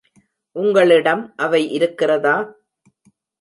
உங்களிடம் 0.55 1.33
அவை 1.35 1.61
இருக்கிறதா? 1.71 2.35